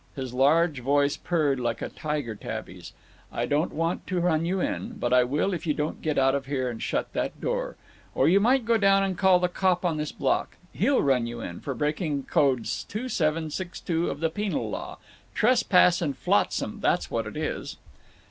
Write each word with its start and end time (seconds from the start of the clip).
His 0.15 0.33
large 0.33 0.79
voice 0.79 1.15
purred 1.15 1.59
like 1.59 1.79
a 1.79 1.87
tiger 1.87 2.33
tabby's. 2.33 2.91
"I 3.31 3.45
don't 3.45 3.71
want 3.71 4.07
to 4.07 4.19
run 4.19 4.45
you 4.47 4.59
in, 4.59 4.93
but 4.93 5.13
I 5.13 5.23
will 5.23 5.53
if 5.53 5.67
you 5.67 5.75
don't 5.75 6.01
get 6.01 6.17
out 6.17 6.33
of 6.33 6.47
here 6.47 6.71
and 6.71 6.81
shut 6.81 7.13
that 7.13 7.39
door. 7.39 7.75
Or 8.15 8.27
you 8.27 8.39
might 8.39 8.65
go 8.65 8.77
down 8.77 9.03
and 9.03 9.15
call 9.15 9.37
the 9.37 9.47
cop 9.47 9.85
on 9.85 9.97
this 9.97 10.11
block. 10.11 10.57
He'll 10.73 11.03
run 11.03 11.27
you 11.27 11.39
in—for 11.41 11.75
breaking 11.75 12.23
Code 12.23 12.65
2762 12.65 14.09
of 14.09 14.21
the 14.21 14.31
Penal 14.31 14.71
Law! 14.71 14.97
Trespass 15.35 16.01
and 16.01 16.17
flotsam—that's 16.17 17.11
what 17.11 17.27
it 17.27 17.37
is!" 17.37 17.77